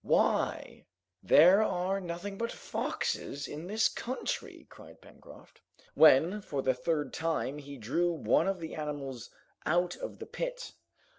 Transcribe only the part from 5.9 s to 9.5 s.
when for the third time he drew one of the animals